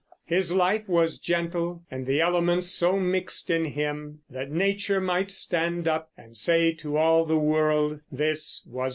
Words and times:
His 0.25 0.51
life 0.51 0.89
was 0.89 1.19
gentle, 1.19 1.83
and 1.91 2.07
the 2.07 2.21
elements 2.21 2.69
So 2.71 2.97
mixed 2.99 3.51
in 3.51 3.65
him, 3.65 4.21
that 4.31 4.49
Nature 4.49 4.99
might 4.99 5.29
stand 5.29 5.87
up 5.87 6.09
And 6.17 6.35
say 6.35 6.73
to 6.73 6.97
all 6.97 7.23
the 7.23 7.37
world, 7.37 7.99
"This 8.11 8.65
was 8.67 8.79
a 8.79 8.79
man!" 8.79 8.89